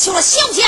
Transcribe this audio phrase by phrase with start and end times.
[0.00, 0.59] 面前，求了小将闯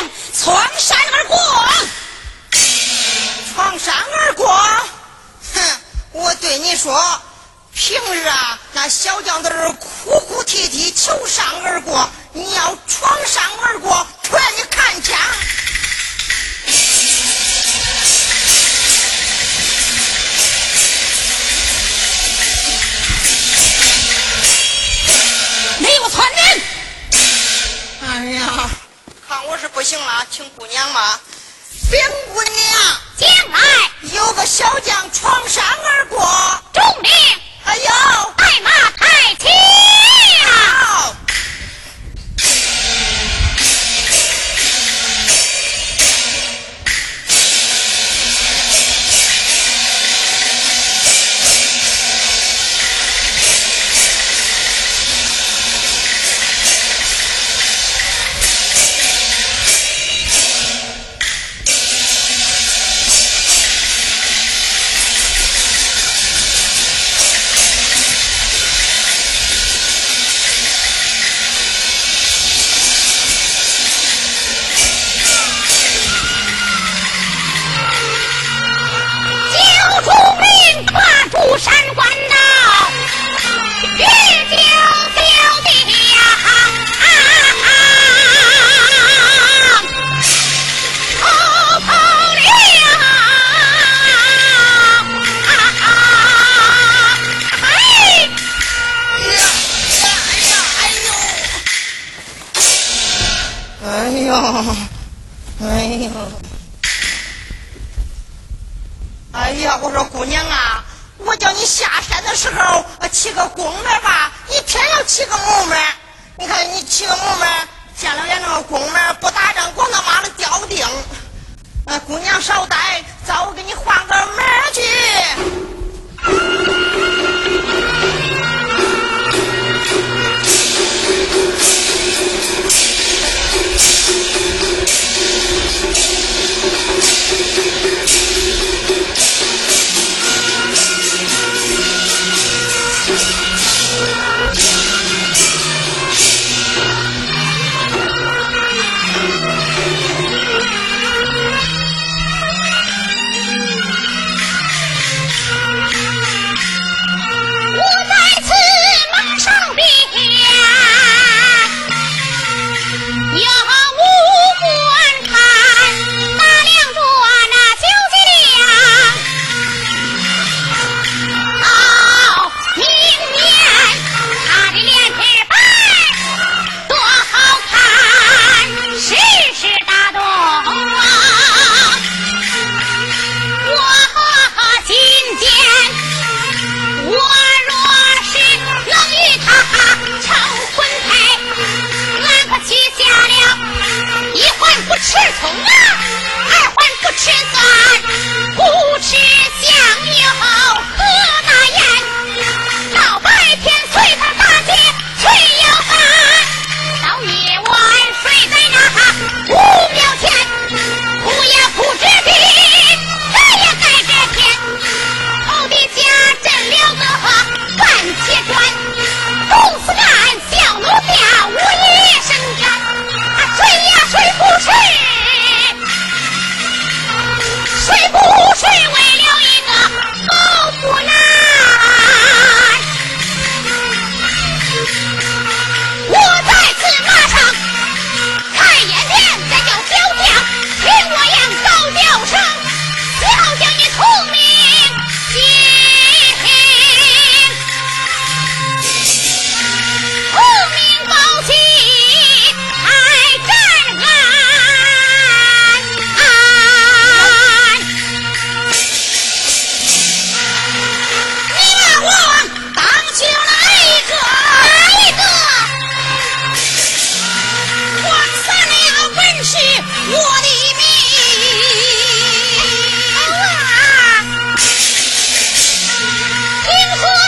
[276.65, 277.22] 听课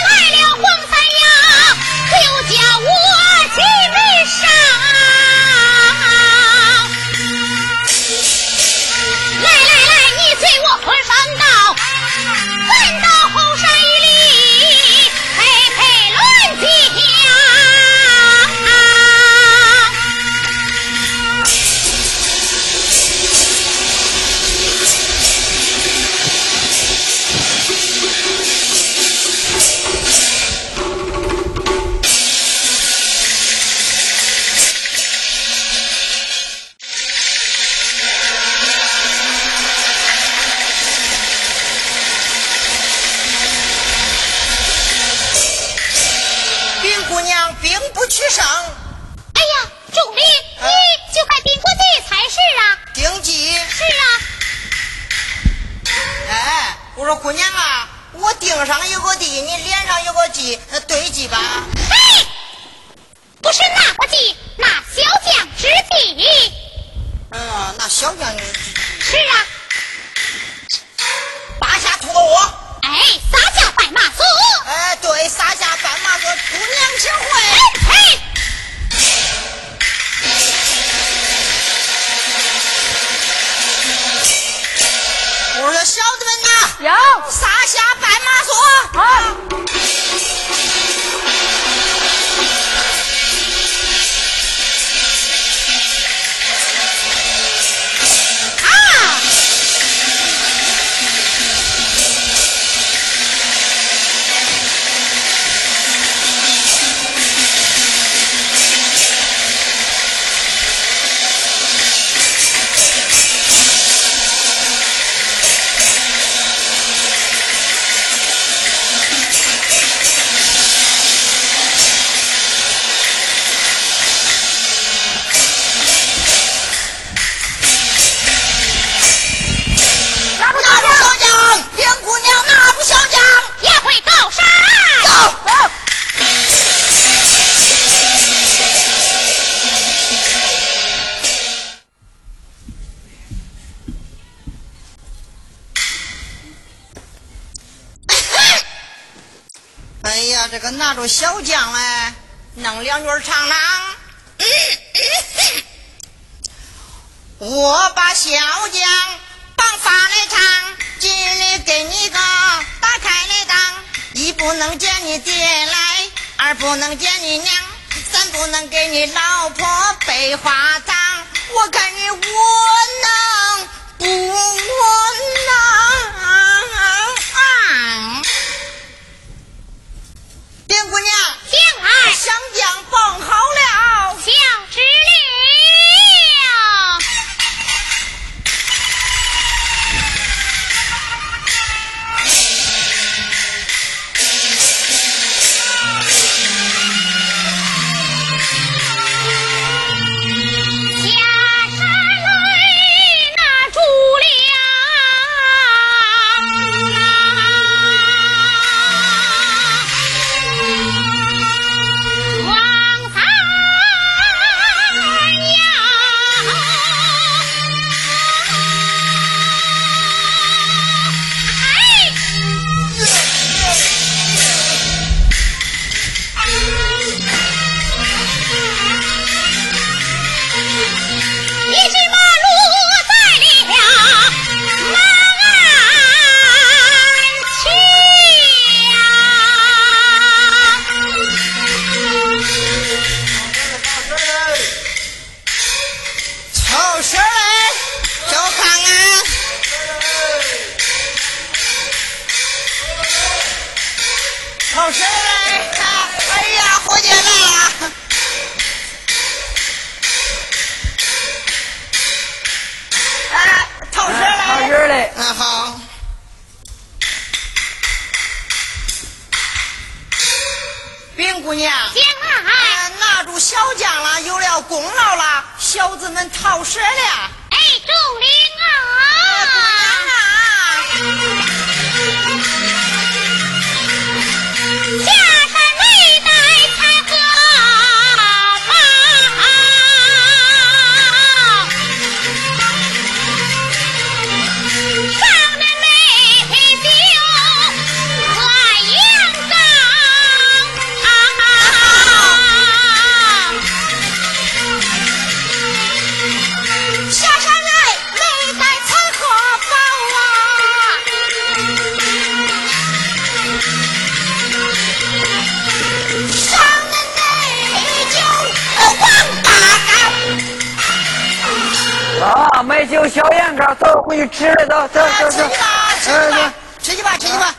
[324.15, 325.49] 回去吃了，走走走走。
[325.49, 327.55] 吃去吧，吃去吧，吃去吧，吃去吧。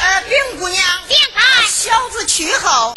[0.00, 1.18] 哎，冰姑娘，病，
[1.68, 2.94] 小子娶好。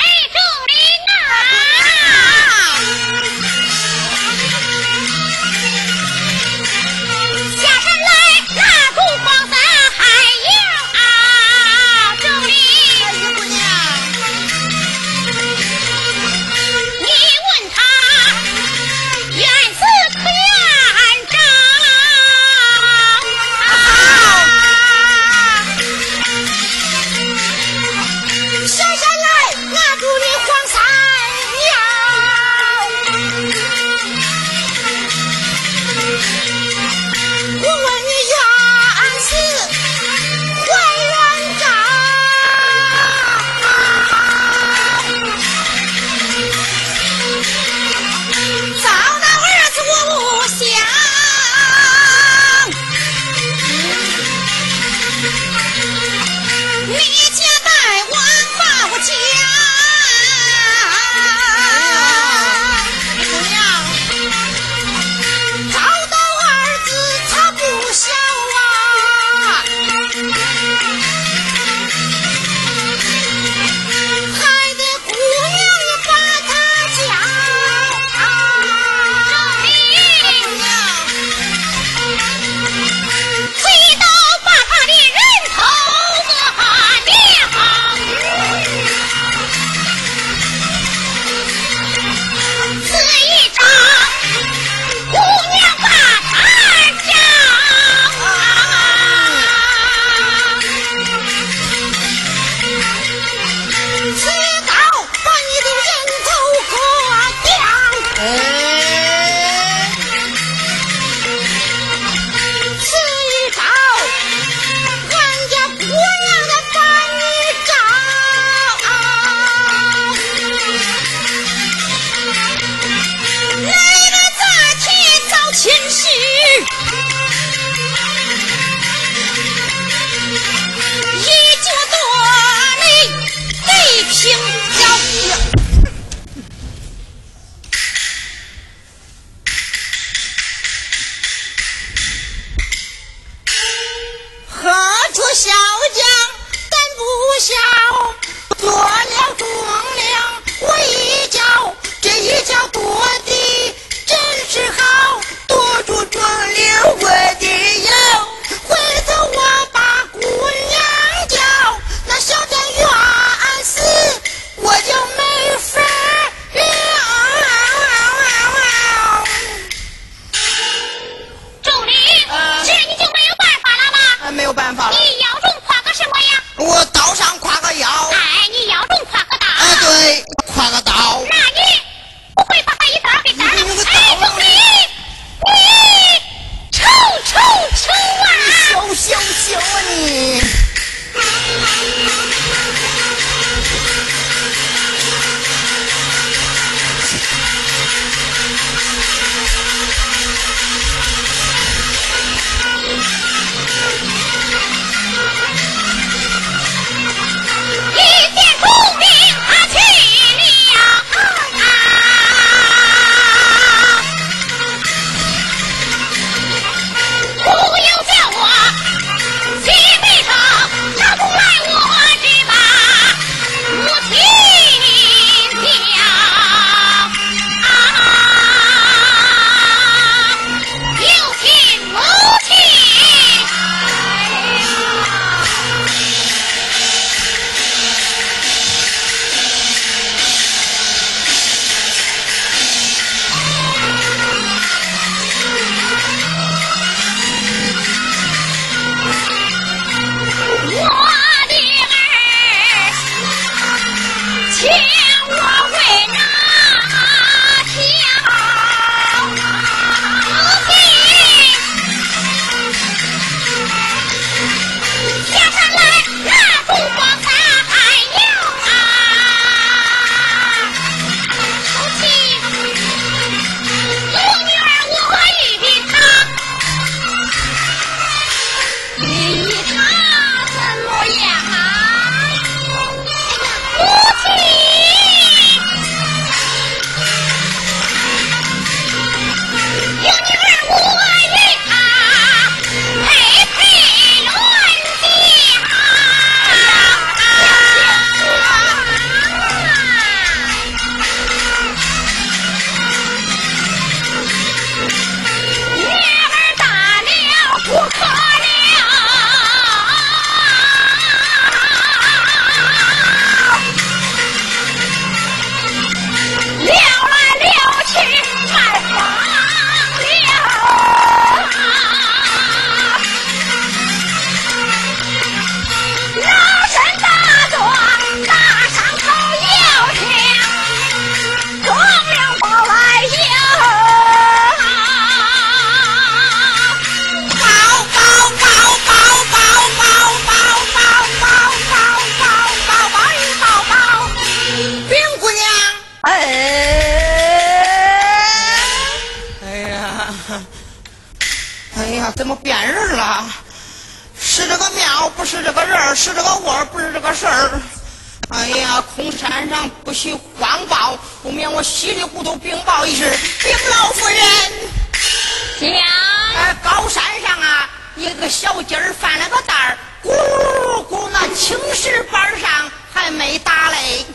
[368.00, 374.06] 一个小鸡儿翻了个蛋儿，咕噜咕，那青石板上还没打嘞。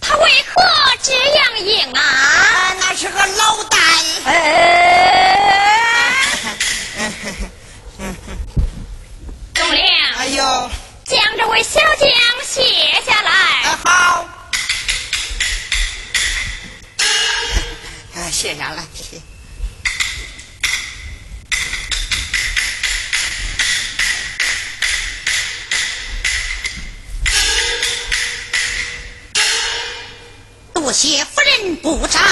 [0.00, 0.60] 他为何
[1.00, 2.74] 这样硬啊？
[2.80, 3.80] 那是个老蛋。
[4.24, 4.34] 哎，
[9.54, 9.86] 忠良，
[10.18, 10.70] 哎呦，
[11.04, 12.10] 将这位小将
[12.44, 12.60] 卸
[13.06, 13.30] 下来。
[13.30, 14.28] 哎好，
[18.16, 18.82] 哎卸下来。
[18.92, 19.22] 谢谢
[30.86, 32.22] 多谢夫人不斩，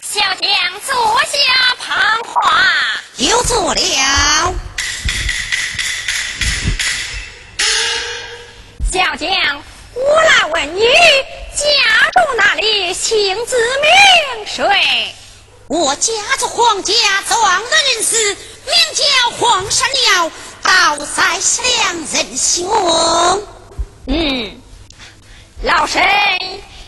[0.00, 0.48] 小将
[0.86, 2.64] 坐下旁话。
[3.18, 4.54] 又坐了。
[8.90, 9.62] 小将，
[9.92, 12.94] 我来问你，家住哪里？
[12.94, 15.14] 姓字名谁？
[15.68, 16.94] 我家住黄家
[17.28, 23.46] 庄的人士，名叫黄山了，道在是两人兄。
[24.06, 24.58] 嗯，
[25.64, 26.02] 老身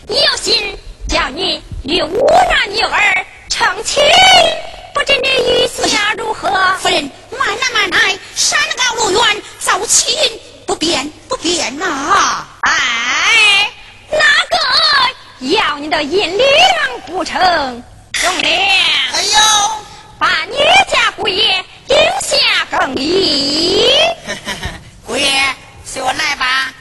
[0.07, 0.77] 有心
[1.09, 4.01] 叫你与我那女儿成亲，
[4.93, 6.49] 不知你意下如何？
[6.79, 13.69] 夫人，慢来慢来，山高路远，走起不便不便呐、哎，
[14.09, 14.17] 哪
[14.49, 17.83] 个要你的银两不成？
[18.13, 19.39] 忠良，哎呦，
[20.17, 20.57] 把你
[20.89, 23.89] 家姑爷应下更衣。
[25.05, 25.29] 姑爷，
[25.85, 26.73] 随我来吧。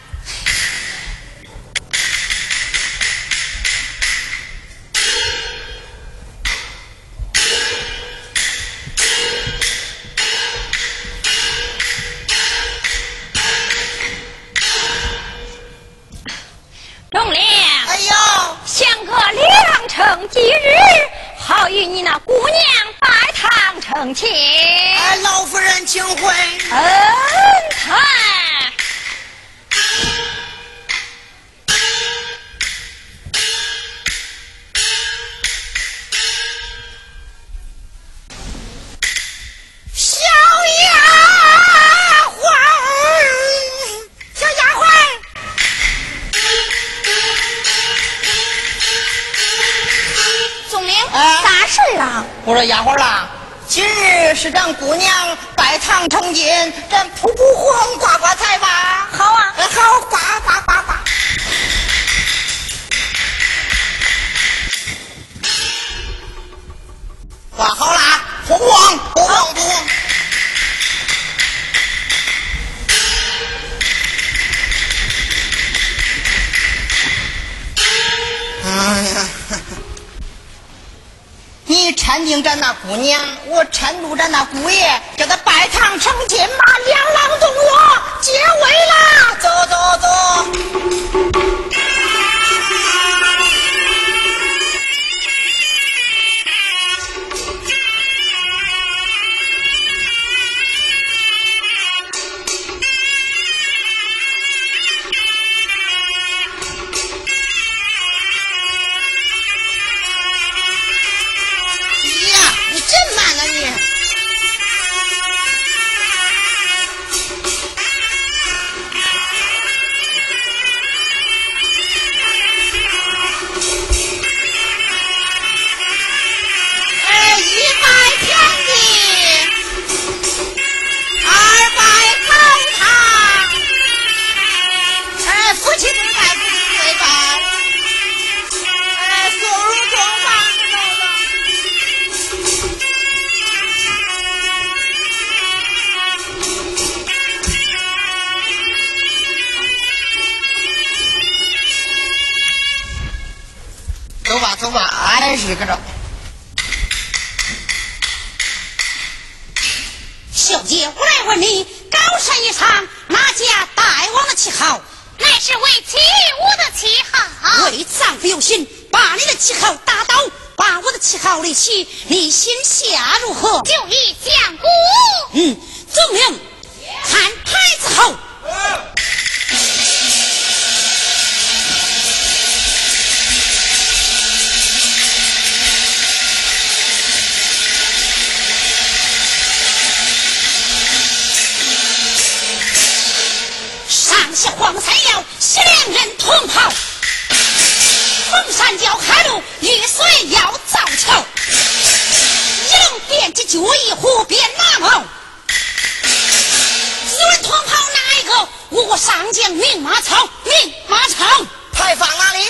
[208.84, 211.24] 我上将宁马超，宁马超，
[211.72, 212.44] 牌坊哪里？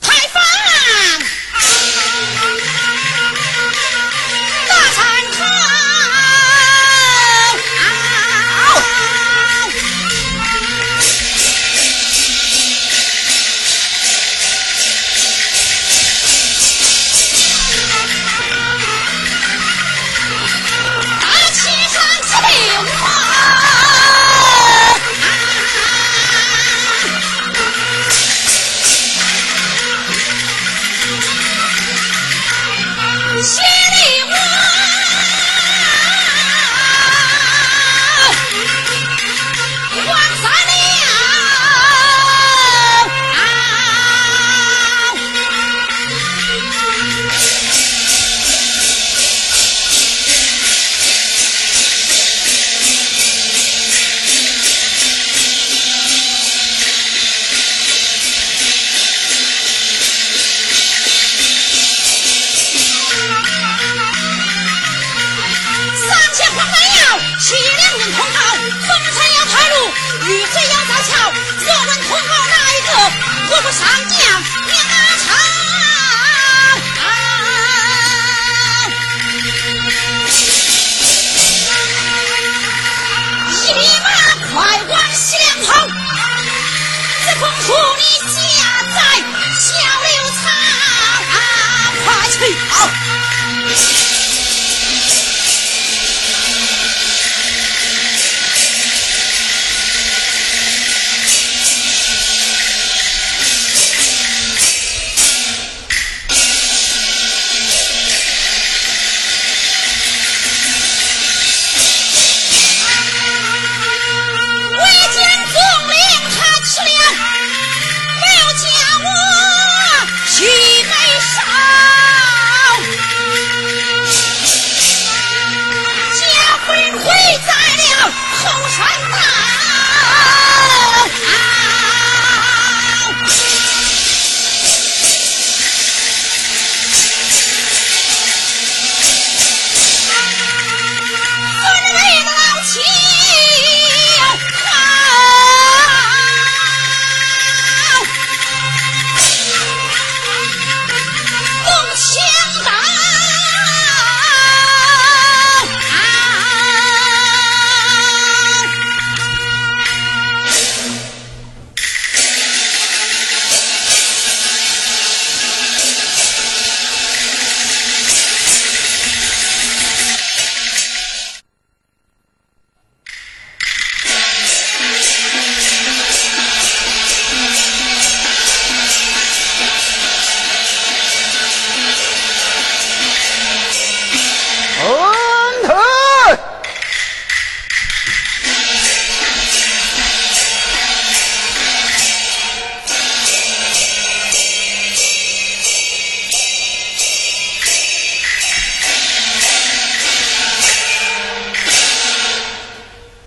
[0.00, 0.42] 牌坊。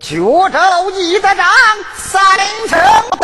[0.08, 0.60] 九州
[0.92, 1.44] 一德掌
[1.96, 2.22] 三
[2.68, 3.15] 城。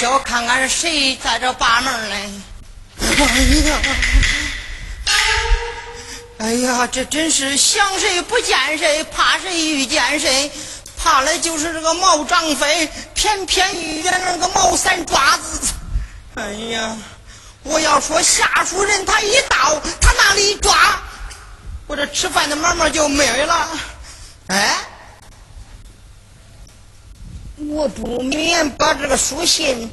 [0.00, 2.30] 叫我看看是谁在这把门嘞！
[3.02, 3.78] 哎呀，
[6.38, 10.50] 哎呀，这真是想谁不见谁，怕谁遇见谁。
[10.96, 15.74] 怕的就是这个毛张飞，偏偏遇见那个毛三爪子。
[16.36, 16.96] 哎呀，
[17.62, 20.74] 我要说下属人他一到，他那里一抓，
[21.86, 23.68] 我这吃饭的买卖就没了。
[24.46, 24.78] 哎。
[27.68, 29.92] 我不免把这个书信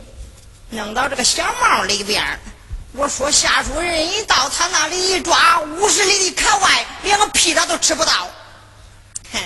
[0.69, 2.39] 弄到这个小帽里边
[2.93, 8.11] 我说下属人一到他那里一抓，五十里的开外，连个屁他都吃不到。
[9.33, 9.39] 哼，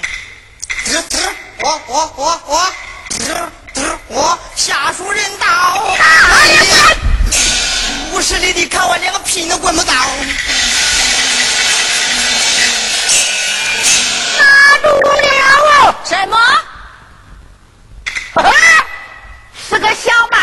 [0.85, 2.73] 嘚嘚，我我我我，
[3.09, 5.83] 嘚嘚，我下属人到，
[8.13, 9.93] 五十里的开外，连个屁都滚不到。
[14.37, 15.95] 拿住了！
[16.05, 16.37] 什么？
[18.35, 18.49] 啊！
[19.69, 20.39] 是个小曼，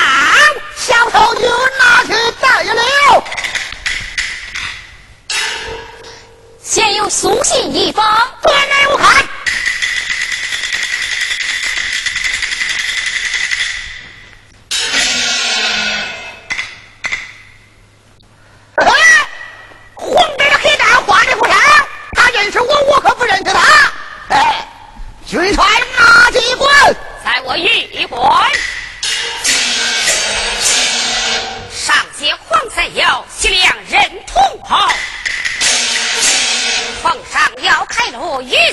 [0.99, 1.47] 小手就
[1.79, 2.75] 拿去带了。
[6.61, 8.05] 现有书信一封，
[8.43, 9.25] 端来我看。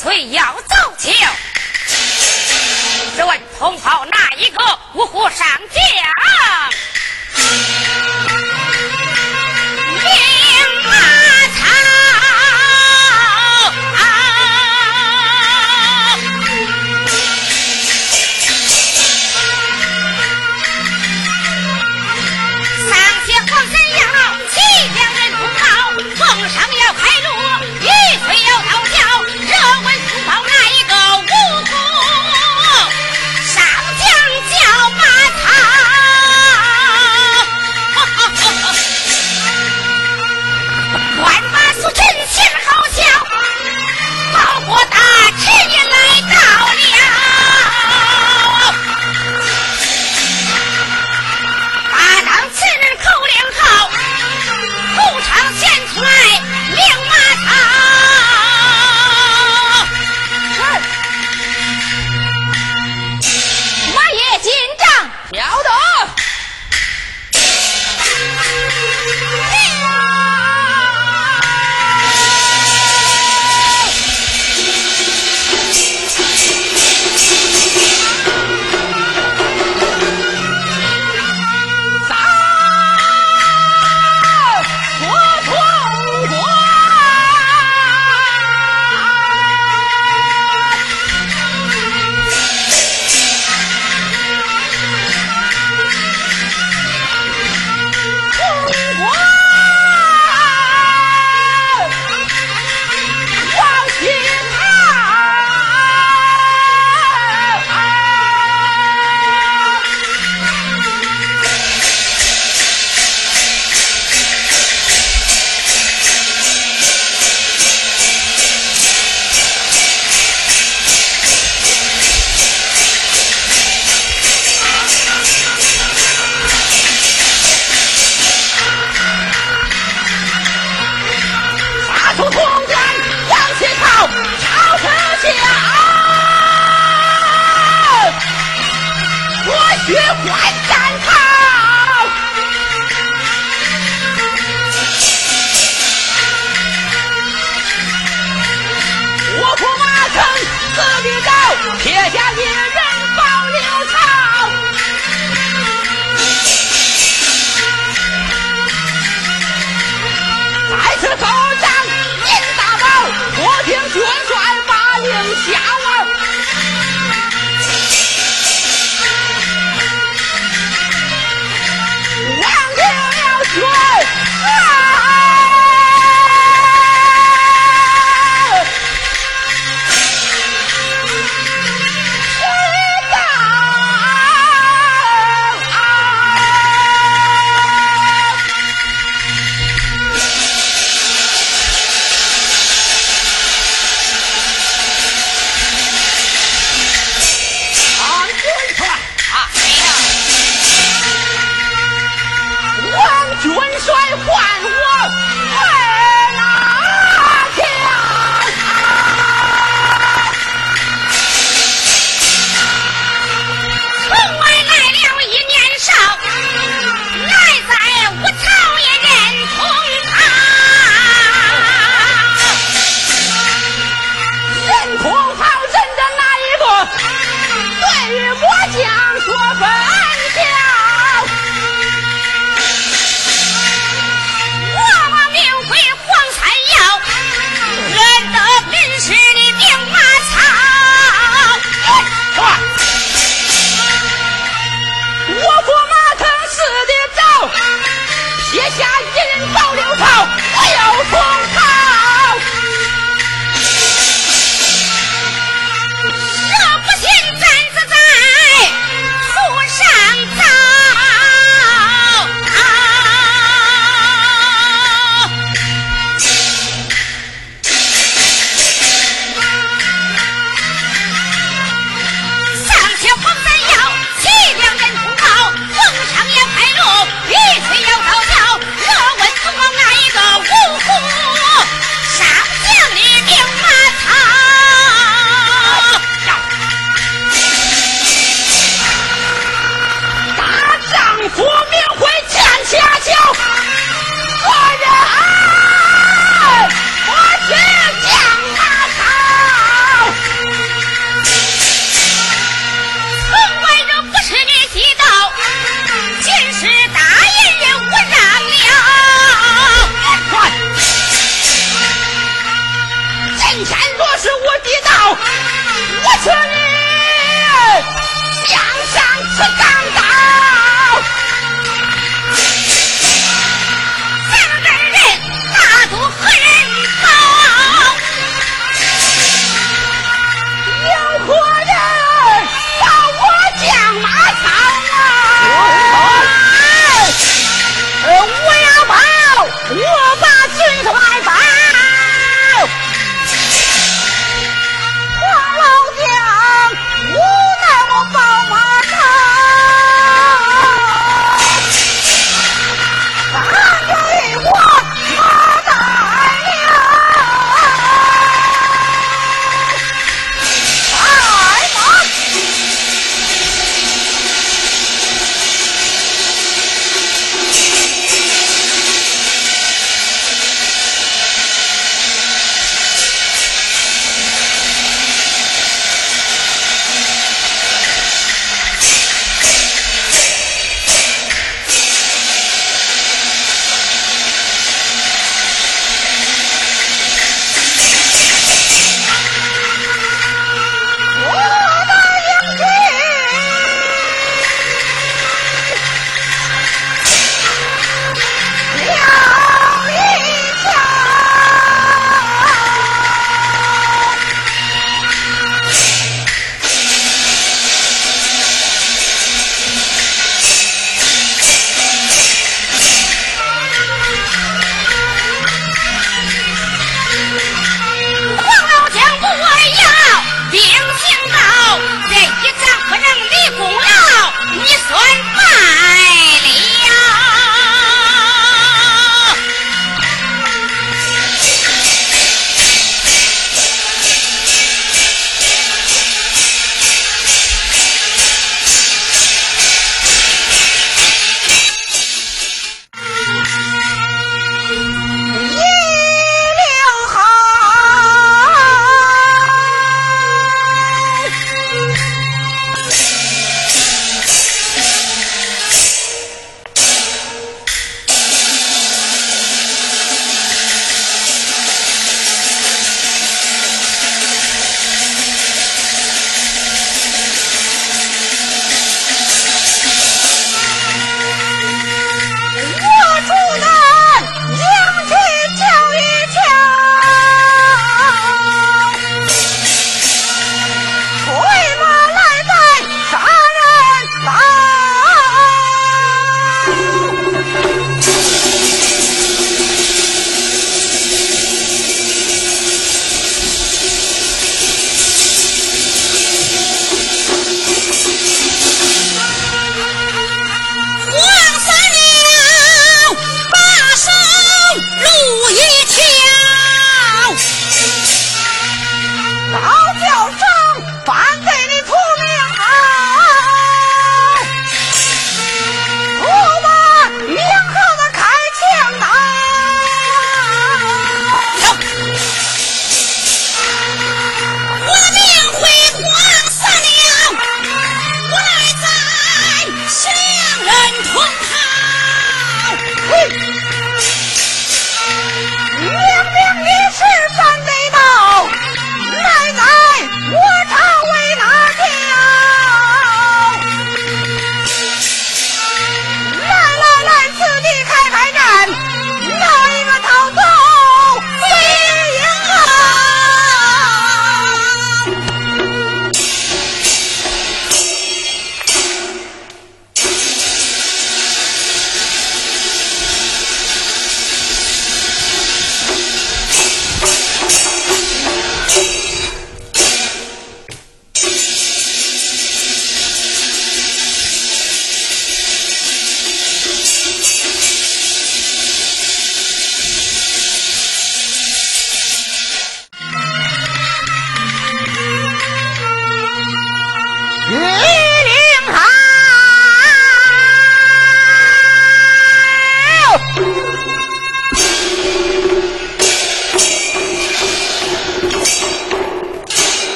[0.00, 1.10] 路，玉翠要走桥。
[3.16, 4.62] 只问同袍哪一个？
[4.94, 6.19] 五虎上将。